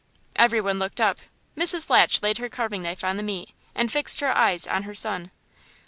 Everyone 0.35 0.79
looked 0.79 0.99
up. 0.99 1.19
Mrs. 1.55 1.87
Latch 1.91 2.23
laid 2.23 2.39
her 2.39 2.49
carving 2.49 2.81
knife 2.81 3.03
on 3.03 3.17
the 3.17 3.21
meat 3.21 3.51
and 3.75 3.91
fixed 3.91 4.19
her 4.21 4.35
eyes 4.35 4.65
on 4.65 4.81
her 4.81 4.95
son. 4.95 5.29